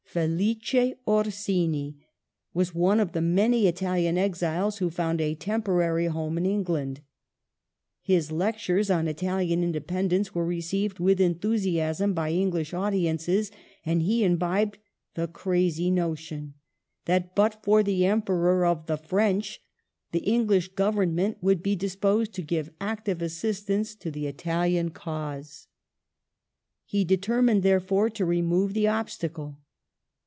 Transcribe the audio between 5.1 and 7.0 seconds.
a temporary home in England.